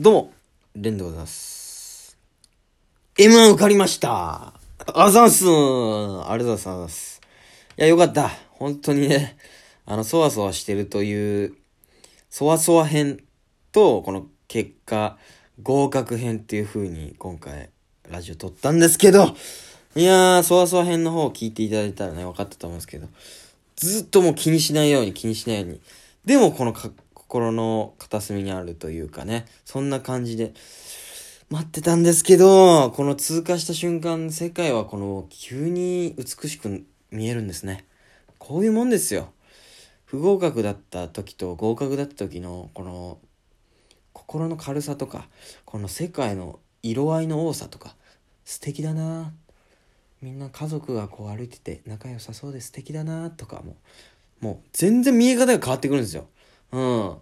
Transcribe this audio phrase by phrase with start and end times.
[0.00, 0.32] どうも、
[0.76, 2.16] レンでございます。
[3.16, 4.52] M1 受かりました
[4.94, 7.20] あざんすありがとうございます。
[7.76, 8.30] いや、よかった。
[8.50, 9.36] 本当にね、
[9.86, 11.56] あの、そわそわしてるという、
[12.30, 13.24] そわそわ編
[13.72, 15.18] と、この結果、
[15.64, 17.68] 合格編っていう風に今回、
[18.08, 19.34] ラジオ撮ったんですけど、
[19.96, 23.08] いやー、そわそわ編の方を聞いていただいたらね、分かったと思うんですけど、
[23.74, 25.80] ずっともう気にしないように気にしないように。
[26.24, 26.92] でもこのか
[27.28, 30.54] 心の片隅にあるというかね、そんな感じで
[31.50, 37.84] 待ってたんですけど、この通過した瞬間、世界はこの急に美しく見えるんですね。
[38.38, 39.28] こういうもんですよ。
[40.06, 43.18] 不合格だった時と合格だった時のこの
[44.14, 45.28] 心の軽さとか、
[45.66, 47.94] この世界の色合いの多さとか、
[48.46, 49.34] 素敵だな
[50.22, 53.76] みんな家族がこう歩いてて仲良さそうで素敵だなとかも
[54.40, 56.26] もう全然見え方が変わってくるんですよ。
[56.72, 57.16] うん。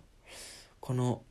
[0.80, 1.22] この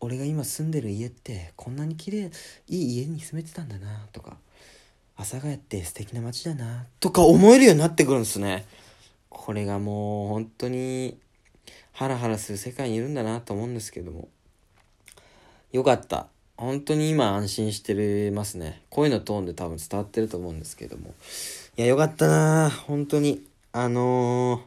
[0.00, 2.30] 俺が今住んでる家ってこんなに綺麗
[2.68, 4.36] いい家に住めてたんだなとか
[5.16, 8.66] 阿佐ヶ谷って素敵な街だなとか思えるようになってくるんですね。
[9.28, 11.18] これがもう本当に
[11.92, 14.28] ハラハラする世界にいるんだなと思うんですけども。
[15.72, 16.28] よかった。
[16.56, 18.82] 本当に今安心してますね。
[18.90, 21.14] 声のトーンで多分伝わってると思うんですけども。
[21.76, 22.70] いやよかったな。
[22.70, 23.44] 本当に。
[23.72, 24.60] あのー、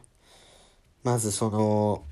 [1.02, 2.04] まずその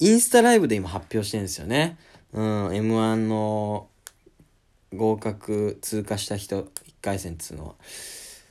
[0.00, 1.96] インスタライブで今発表してるんですよね
[2.32, 3.88] うん M1 の
[4.94, 6.66] 合格通過した人1
[7.00, 7.74] 回戦っつうのは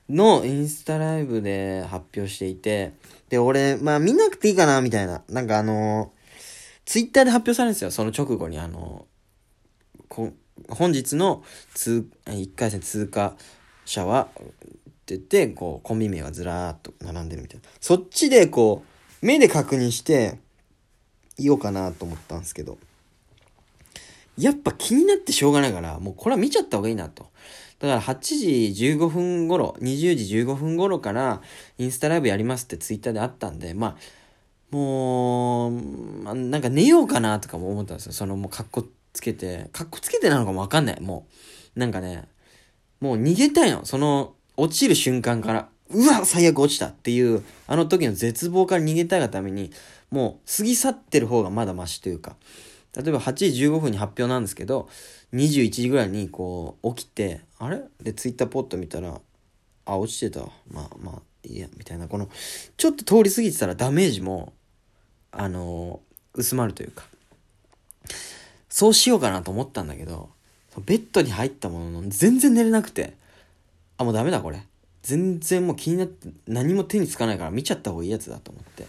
[0.10, 2.94] のインスタライブで発表していて、
[3.30, 5.22] で、俺、まあ見なくていいかな、みたいな。
[5.30, 6.12] なんかあの、
[6.86, 7.92] ツイッターで発表されるんですよ。
[7.92, 9.06] その直後にあの、
[10.08, 10.34] こ
[10.68, 11.44] 本日の
[11.76, 13.36] 通、1回戦通過
[13.86, 14.44] 者は、っ
[15.06, 17.70] て言って、こう、コンビ名がずらーっと並んでるみたいな。
[17.80, 18.84] そっちでこ
[19.22, 20.40] う、目で確認して、
[21.40, 22.78] 言おうかなと思ったんですけど、
[24.38, 27.28] やっぱ気になってしょうがないから、もうこれは見ちゃった方がいいなと。
[27.80, 31.42] だから8時15分頃、20時15分頃から
[31.78, 35.72] インスタライブやりますってツイッターであったんで、まあ、もう、
[36.36, 38.12] なんか寝ようかなとかも思ったんですよ。
[38.12, 41.02] そのもうカッコつけて、カッコつけてなのかもわかんない。
[41.02, 41.26] も
[41.76, 42.28] う、なんかね、
[43.00, 43.86] もう逃げたいの。
[43.86, 49.72] その、落ちる瞬間から、うわ最悪落ちたっていう、あの時の絶望から逃げたいがために、
[50.12, 52.36] もう過ぎ去ってる方がまだマシというか、
[52.96, 54.90] 例えば8時15分に発表なんですけど、
[55.34, 57.82] 21時ぐらいにこう起きて、あれ？
[58.02, 59.20] でツイッターポッと見たら、
[59.86, 60.46] あ、落ちてた。
[60.72, 62.30] まあまあ、いいや、みたいな、この、
[62.78, 64.54] ちょっと通り過ぎてたらダメージも、
[65.32, 67.06] あのー、薄まるというか、
[68.70, 70.30] そうしようかなと思ったんだけど、
[70.86, 73.16] ベッドに入ったものの、全然寝れなくて、
[73.98, 74.64] あ、もうダメだこれ。
[75.02, 78.86] 全然もう気になって、何も手につかないから見ちゃった方がいいやつだと思って。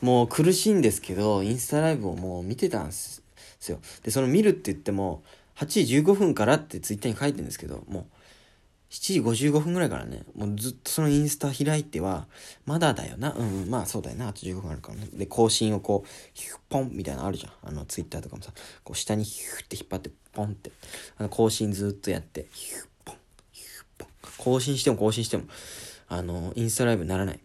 [0.00, 3.22] もう苦しいんですけど、インスタライブをもう見てたんです
[3.68, 3.80] よ。
[4.02, 5.22] で、その見るって言っても、
[5.56, 8.04] 8時15分からってツイッターに書いてるんですけど、もう、
[8.90, 12.26] 7時55分ぐらいからね、もうずっとそのインスタ開いては、
[12.64, 15.08] まだだよな、うん、うん、まあそうだよな、あと15分あるからね。
[15.12, 17.52] で、更新をこう、ヒュッポンみたいなのあるじゃん。
[17.68, 18.52] あの、ツイッターとかもさ、
[18.84, 20.70] こう下にヒュッて引っ張って、ポンって、
[21.18, 23.16] あの、更新ずっとやって、ヒュッポン、
[23.52, 24.08] ヒュッポン。
[24.38, 25.44] 更新しても更新しても、
[26.08, 27.40] あの、インスタライブにならない。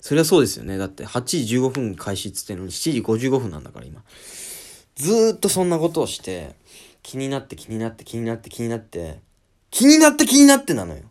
[0.00, 0.78] それはそうですよね。
[0.78, 4.02] だって8時15分開始っつってんのに7時55分なんだから今。
[4.96, 6.54] ずーっとそんなことをして、
[7.02, 9.20] 気になって気になって気になって気になって、
[9.70, 11.02] 気になって気になってなのよ。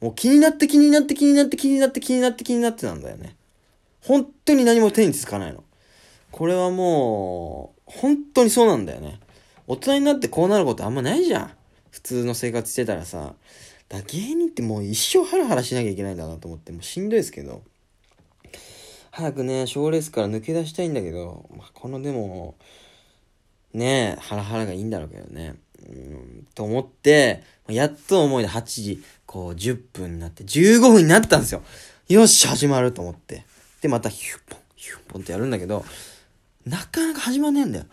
[0.00, 3.36] もう気になって気になって気になって気になって気になって気になってなんだよね。
[4.02, 5.64] 本当に何も手につかないの。
[6.30, 9.20] これはもう、本当にそうなんだよね。
[9.66, 11.50] 大人になってこうなることあんまないじゃん。
[11.90, 13.34] 普通の生活してたらさ。
[13.88, 17.62] だ芸人ってもう一生ハラハラしなきゃいけないんだなと思って、もうしんどいですけど。
[19.16, 22.56] 早くね、賞レースから抜け出したいんだけど、まあ、このでも、
[23.72, 25.54] ねえ、ハラハラがいいんだろうけどね。
[25.88, 31.62] うん、と思って、やっと思いで8時、こう10分になって、15分になったんですよ。
[32.08, 33.44] よし、始まると思って。
[33.82, 35.84] で、またヒュッポン、ヒュッポンってやるんだけど、
[36.66, 37.84] なかなか始まんねえんだよ。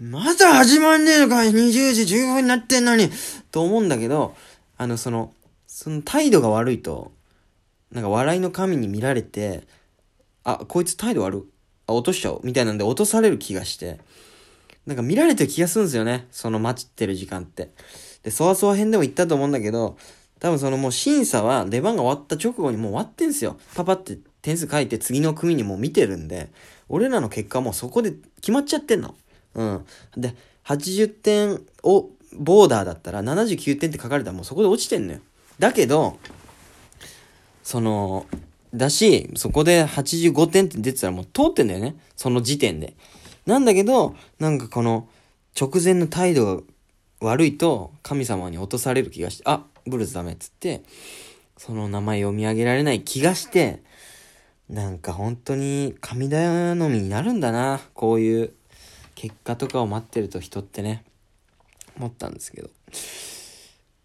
[0.00, 3.08] まだ始まんねえのかい !20 時15分になってんのに
[3.52, 4.36] と思うんだけど、
[4.76, 5.32] あの、その、
[5.66, 7.12] その態度が悪いと、
[7.90, 9.62] なんか笑いの神に見られて、
[10.44, 11.42] あ、こいつ態度悪い。
[11.86, 12.40] あ、落としちゃおう。
[12.44, 14.00] みたいなんで落とされる気がして、
[14.86, 16.26] なんか見られてる気がするんですよね。
[16.30, 17.70] その待ってる時間って。
[18.22, 19.96] で、そわそわ編でも言ったと思うんだけど、
[20.40, 23.58] 多分そのもう審査は出番が終わった直後にもう終わってんすよ。
[23.74, 26.50] パパって点数書いて次の組にもう見てるんで、
[26.88, 29.14] 俺らの結果もうそこで決まっちゃってんの。
[29.54, 29.86] うん。
[30.16, 30.34] で、
[30.64, 35.20] 80点をボーダーだったら79点って書かれたらもうそこで落ちてんのよ。
[35.58, 36.18] だけど、
[37.62, 38.26] その、
[38.74, 41.96] だし、そこで85点って出てたらもう通ってんだよね。
[42.16, 42.94] その時点で。
[43.46, 45.08] なんだけど、なんかこの、
[45.58, 46.62] 直前の態度が
[47.20, 50.82] 悪いと神様に落とされる気がして、あ、ブルーズダメっつって、
[51.58, 53.82] その名前読み上げられない気がして、
[54.68, 57.80] なんか本当に神頼みになるんだな。
[57.94, 58.52] こういう
[59.14, 61.04] 結果とかを待ってると人ってね、
[61.96, 62.70] 思ったんですけど。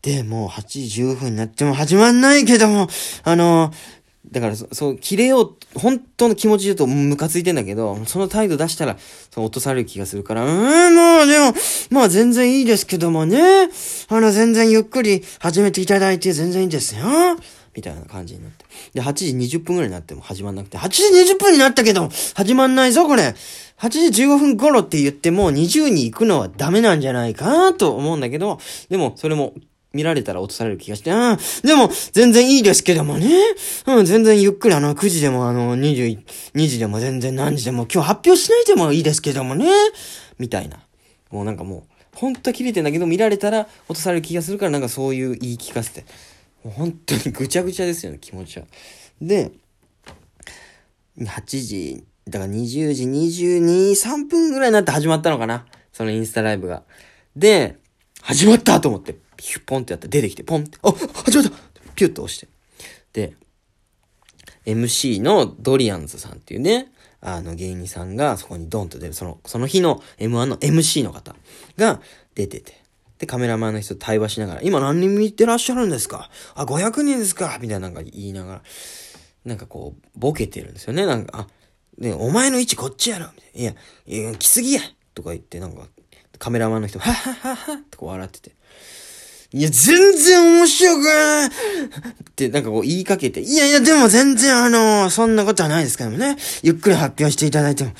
[0.02, 2.88] で、もう8時15分になっても始まんないけども、
[3.24, 3.72] あの、
[4.32, 8.98] だからそ、そう、切れよう、本当の気持ちで言うとムカついてんだけど、その態度出したら、
[9.32, 11.54] そう落とされる気がするから、うーん、もうでも、
[11.90, 13.70] まあ全然いいですけどもね、
[14.10, 17.04] あの、全然ゆっくり始めていただいて全然いいですよ。
[17.78, 18.66] みたいな感じになって。
[18.96, 21.04] で、8時20分ぐらいになっても始まんなくて、8時
[21.34, 23.36] 20分になったけど、始まんないぞ、これ。
[23.78, 28.60] 8時15分頃って言っても、20に行くのはダメなんじゃないかなと思うんだけど、
[28.90, 29.54] でも、それも
[29.94, 33.30] 見られたら落とされる気がして、うん、でも、全然いいですけどもね。
[33.86, 36.20] うん、全然ゆっくりあの、9時でもあの、22
[36.68, 39.66] 時でも全然何時でも、今日発表しないでもいいですけどもね。
[40.38, 40.80] みたいな。
[41.32, 41.84] もうなんかもう、
[42.16, 46.06] ほんと切れてんだけど、見られたら落とされる気がするから、なんかそういう言い聞かせて。
[46.64, 48.66] もう本当にぐちゃぐちゃですよね、気持ちは。
[49.22, 49.52] で、
[51.20, 55.66] 8時、だから20時22、3分ぐらいになって始まったのかな。
[55.94, 56.84] そのインスタライブが。
[57.36, 57.78] で、
[58.28, 61.52] 始まったと思って、ピュッポンってやって出てきて、ポンって、あ、始まった
[61.96, 62.50] ピュッと押して。
[63.14, 63.36] で、
[64.66, 66.92] MC のドリアンズさんっていうね、
[67.22, 71.38] あの芸人さんがそこにドンと出る、その、その日の M1 の MC の方
[71.78, 72.02] が
[72.36, 72.84] 出てて。
[73.18, 76.30] で、カメラマンの人と対話しながら、今何人見てらっしゃるんですか？
[76.54, 77.58] あ、500人ですか？
[77.62, 78.62] みたいななんか言いながら、
[79.46, 81.06] なんかこう、ボケてるんですよね。
[81.06, 81.48] なんか、あ、
[81.98, 83.62] ね、お前の位置こっちやろみたいな。
[83.62, 84.82] いや、いや、来すぎや
[85.16, 85.88] とか言って、なんか、
[86.38, 88.52] カメラマンの人、はっはっはっはってこう笑ってて。
[89.54, 91.50] いや、全然面白くないっ
[92.36, 96.36] てなんかこう言いかけて、いやいや、でも全然あの、そんなことはないですけどもね。
[96.64, 97.92] ゆっくり発表していただいても。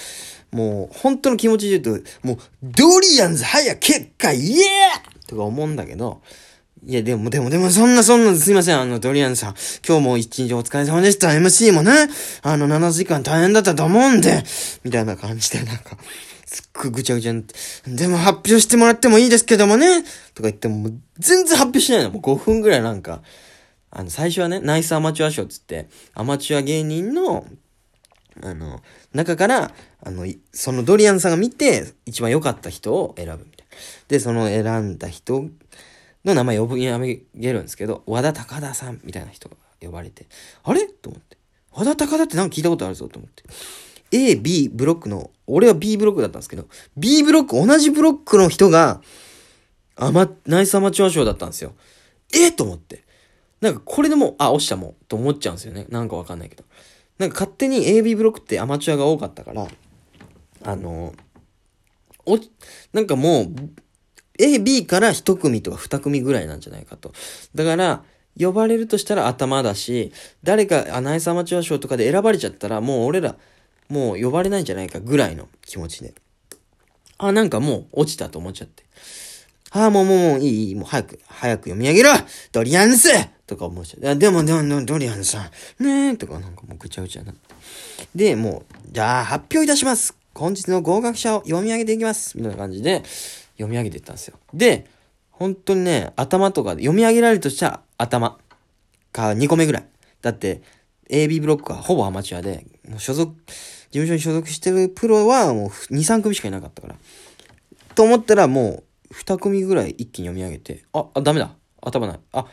[0.52, 6.22] もう、本当の気持ちで言うと、もう、ドリアンズ早結果イエーとか思うんだけど、
[6.86, 9.56] いや、でも、でも、でも、そんな、そんな、すいません、あの、ドリアンさん。
[9.86, 11.30] 今日も一日お疲れ様でした。
[11.30, 11.92] MC もね、
[12.44, 14.44] あの、7時間大変だったと思うんで、
[14.84, 15.98] みたいな感じで、なんか、
[16.48, 17.56] すっごいぐちゃぐちゃになって、
[17.88, 20.02] でも発表してもらってもいいですけどもね、
[20.34, 20.90] とか言っても、
[21.20, 22.10] 全然発表しないの。
[22.10, 23.22] もう5分ぐらいなんか、
[23.92, 27.46] あの、最初はね、ナイスアマチュア賞つって、アマチュア芸人の、
[28.42, 28.82] あの、
[29.14, 29.72] 中から、
[30.04, 33.76] あの、そのドリアンさんが見て、一番良かった人を選ぶみたいな。
[34.08, 35.50] で、その選んだ人
[36.24, 40.28] の名前呼ぶ、やめげるんですけど、和田高田さんみたいな人が呼ばれて、
[40.64, 40.86] あれ？
[40.86, 41.38] と思って。
[41.74, 43.44] 和田高田ってなんか聞いたことあるぞと思って。
[44.12, 46.66] A、B ブロックの、俺は B ブロックだったんですけど、
[46.96, 49.02] B ブロック、同じブロックの人が、
[49.96, 51.74] アマ、ナイスアマチュア賞だったんですよ。
[52.34, 53.04] えと思って。
[53.62, 55.86] なんかこれでもあ、落ちたもん、と思っちゃうんですよね。
[55.90, 56.64] なんかわかんないけど。
[57.18, 59.68] なんか勝手に AB ブロックってアマチュアが多かったから、
[60.64, 61.14] あの、
[62.26, 62.38] お、
[62.94, 63.48] なんかもう、
[64.40, 67.12] A、B から1組とか2組ぐらいなんじゃないかと。
[67.56, 68.04] だから、
[68.40, 70.12] 呼ばれるとしたら頭だし、
[70.44, 73.36] 誰かアナイスアマチュア賞とかで選ばれちゃったら、もう俺ら、
[73.90, 76.14] もう呼ばれないんじゃないかぐらいの気持ちで。
[77.18, 78.84] あ、なんかもう落ちたと思っちゃって。
[79.72, 82.12] ああ、もうもうもういい、いい、もう早く、早く読み上げろ
[82.52, 83.10] ドリアンス
[83.46, 84.18] とか思っちゃう。
[84.18, 87.42] でも、でもでも、ドリアンスさん、ねえ、とかなんかもうぐちゃぐちゃになって。
[88.16, 90.16] で、もう、じゃあ発表いたします。
[90.34, 92.38] 本日の合格者を読み上げていきます。
[92.38, 93.04] みたいな感じで、
[93.54, 94.38] 読み上げていったんですよ。
[94.54, 94.86] で、
[95.32, 98.38] 本当にね、頭とかで読み上げられるとしたら頭
[99.12, 99.86] か2個目ぐらい。
[100.22, 100.62] だって、
[101.10, 102.66] AB ブロックはほぼアマチュアで、
[102.98, 103.54] もう所属、事
[103.92, 106.96] 務所に所属してるプロはもう2、3組しかいなかったから。
[107.94, 111.52] と思ったらもう2組ぐらい一気に読み上げて、あ、あ、ダメだ。
[111.80, 112.20] 頭ない。
[112.34, 112.48] あ、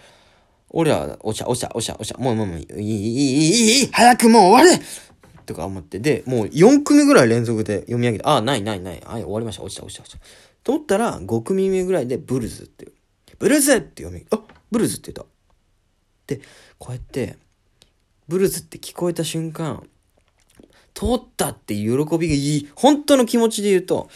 [0.69, 4.83] 俺ら、おしゃ、おしゃ、おしゃ、おしゃ、もうもうもう、いい、いい、いい、いい、早くもう終われ
[5.47, 10.25] とか思って、で、もう4組ぐらい連続で読み上げて、あ、ないないない、はい、終わりました、落ちた、落ちた、落ちた。
[10.63, 12.89] と思ったら、5組目ぐらいでブルズって、
[13.39, 16.35] ブルズって読み、あ、ブルズって言った。
[16.35, 16.43] で、
[16.79, 17.39] こうやって、
[18.29, 19.87] ブルズって聞こえた瞬間、
[20.95, 24.09] 通ったっていう喜びがいい、本当の気持ちで言うと、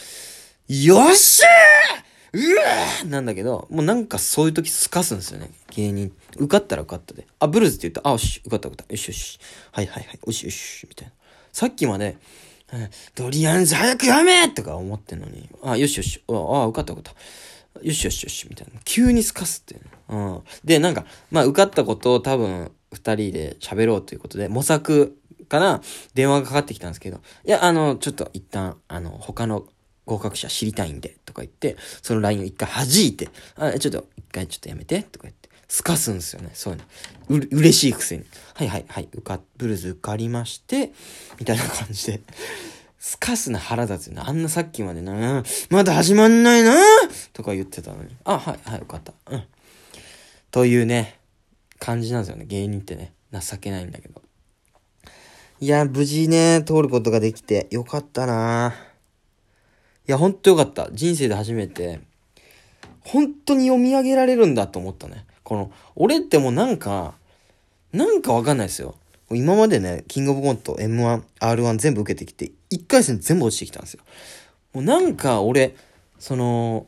[0.69, 5.51] よっしゃーうわーなんだけど、もうなんかそういう時すかすんですよね。
[5.71, 6.13] 芸人。
[6.37, 7.27] 受かったら受かったで。
[7.41, 8.09] あ、ブルーズって言った。
[8.09, 8.93] あ、よし、受かった受かった。
[8.93, 9.41] よしよし。
[9.73, 10.21] はいはいはい。
[10.25, 10.87] よしよし。
[10.89, 11.13] みたいな。
[11.53, 12.19] さっきまで、
[13.15, 16.23] ドリアンズ早く読めとか思ってんのに、あ、よしよし。
[16.29, 17.15] あ、あ受かった受かっ
[17.75, 17.83] た。
[17.83, 18.47] よしよしよし。
[18.49, 18.81] みたいな。
[18.85, 20.43] 急にすかすって、うん。
[20.65, 25.19] で、なんか、まあ受かったことを多分、二人で喋ろうということで、模索
[25.49, 25.81] から
[26.15, 29.67] 電話がかかってきたんですけど、いや、あの、ちょっと一旦、あの、他の
[30.07, 37.47] 合格者知りたいんで、とか言って、その LINE を一回弾いて、あ、ちょっと一回ちょっとやめて、とか言って、すかすんですよね、そういうの。
[37.47, 38.25] う、嬉しいくせに。
[38.55, 40.93] はいはいはい、受か、ブルーズ受かりまして、
[41.39, 42.21] みたいな感じで。
[42.99, 44.29] スカスな腹立つな。
[44.29, 46.75] あんなさっきまでな、まだ始まんないな
[47.33, 48.17] とか言ってたのに。
[48.25, 49.13] あ、はい、はい、よかった。
[49.31, 49.45] うん。
[50.51, 51.19] というね、
[51.79, 52.45] 感じなんですよね。
[52.47, 53.13] 芸人ってね。
[53.33, 54.21] 情けないんだけど。
[55.61, 58.75] いや、無事ね、通ることができてよかったな
[60.07, 60.89] いや、ほんとよかった。
[60.93, 61.99] 人生で初めて、
[63.01, 65.27] 本当に読み上げられるんだと思ったね。
[65.43, 67.15] この、俺ってもうなんか、
[67.93, 68.95] なんかわかんないですよ。
[69.33, 74.05] 今までね、キングオブコント、M1、R1 全部受けてきて、1回戦全部落ちてきたんですよ。
[74.73, 75.75] もうなんか俺、
[76.21, 76.87] その、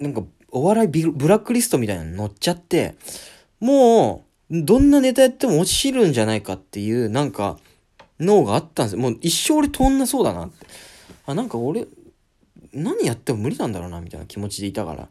[0.00, 2.94] なんかお笑いブラックリストみたいなの乗っちゃって、
[3.60, 7.58] もう、どんなネタやっても落ちるんじゃないかっていう、なんか、
[8.20, 9.00] 脳があったんですよ。
[9.00, 10.66] もう一生俺通んなそうだなって。
[11.24, 11.86] あ、なんか俺、
[12.74, 15.08] 何やっても無理なんだろうな、みたいな気持ちでいたから、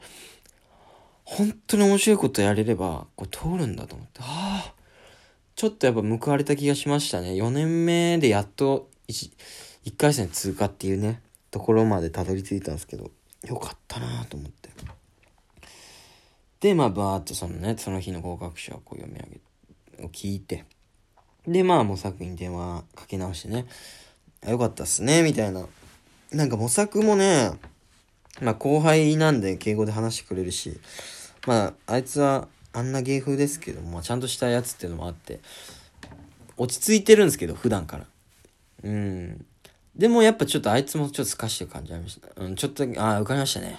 [1.25, 4.73] 本当に面白いことやれれば、こう通るんだと思って、ああ、
[5.55, 7.31] ちょっとやっぱ報われた気がしましたね。
[7.31, 9.31] 4年目でやっと 1,
[9.85, 13.09] 1回戦通過っていうね、ところまでたどり着いたんですけど、
[13.47, 14.60] よかったなと思って。
[16.61, 19.39] で、まあ、バーっとそのね、その日の合格者をこう読み上
[19.99, 20.63] げ、を聞いて、
[21.45, 23.65] で、まあ、模索に電話かけ直してね、
[24.47, 25.67] よかったっすね、みたいな
[26.33, 27.51] なんか模索もね、
[28.41, 30.79] まあ後輩なんで敬語で話してくれるし、
[31.45, 35.41] まああいつはあんな芸風ですけども、ちゃんとしたやつっていうのもあって、
[36.55, 38.05] 落ち着いてるんですけど、普段から。
[38.83, 39.45] うん。
[39.93, 42.29] でもやっぱちょっとあいつもちょっと透かしてる感じありました。
[42.41, 43.77] うん、ちょっと、ああ、受かりましたね。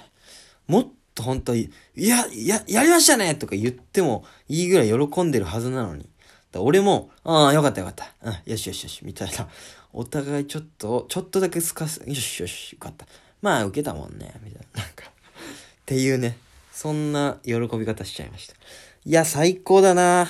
[0.66, 6.08] もっと本当に、いや、や、やりましたねとか言ってもいいぐらい喜んでるはずなのに。
[6.54, 8.12] 俺も、ああ、よかったよかった。
[8.22, 9.48] うん、よしよしよし、みたいな。
[9.92, 13.06] お互いちょっと、ちょっとだけすかす、よしよし、よかった。
[13.40, 14.82] まあ、受けたもんね、みたいな。
[14.82, 15.10] なんかっ
[15.86, 16.36] ていうね、
[16.72, 18.54] そんな喜び方しちゃいました。
[19.04, 20.28] いや、最高だな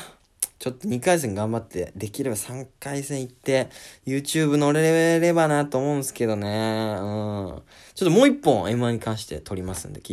[0.59, 3.69] ちょっと2回戦頑張って、できれば3回戦行って、
[4.07, 6.97] YouTube 乗れればなと思うんですけどね。
[7.01, 7.63] うん。
[7.95, 10.11] ちょっともう一本 M1 に関して撮りますんで聞いて